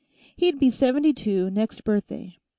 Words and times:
He'd 0.35 0.57
be 0.57 0.71
seventy 0.71 1.13
two 1.13 1.51
next 1.51 1.83
birthday. 1.83 2.39